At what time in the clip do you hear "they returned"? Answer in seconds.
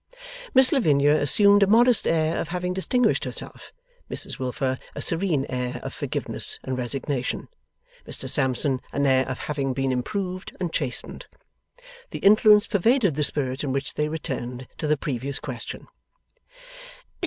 13.93-14.65